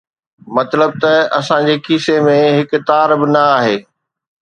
[0.57, 3.77] مطلب ته اسان جي کيسي ۾ هڪ تار به نه آهي